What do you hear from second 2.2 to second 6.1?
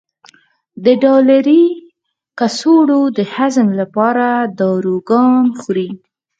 کڅوړو د هضم لپاره داروګان خوري.